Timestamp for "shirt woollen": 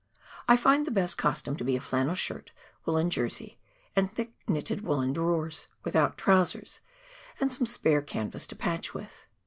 2.15-3.11